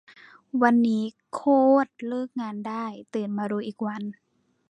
[0.61, 1.03] วันนี้
[1.33, 1.41] โค
[1.85, 4.03] ตร เลิกงานได้ ตื่นมาลุยอีกวัน